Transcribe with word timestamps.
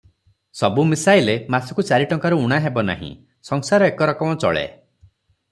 ସବୁ 0.59 0.85
ମିଶାଇଲେ 0.91 1.35
ମାସକୁ 1.55 1.85
ଚାରି 1.89 2.07
ଟଙ୍କାରୁ 2.13 2.41
ଊଣା 2.47 2.59
ହେବ 2.65 2.85
ନାହିଁ, 2.89 3.11
ସଂସାର 3.51 3.93
ଏକରକମ 3.93 4.41
ଚଳେ। 4.47 4.67